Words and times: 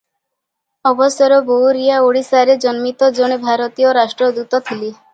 ଅବସର 0.91 1.37
ବେଉରିଆ 1.51 2.01
ଓଡ଼ିଶାରେ 2.07 2.57
ଜନ୍ମିତ 2.67 3.13
ଜଣେ 3.21 3.41
ଭାରତୀୟ 3.49 3.97
ରାଷ୍ଟ୍ରଦୂତ 4.03 4.67
ଥିଲେ। 4.71 4.87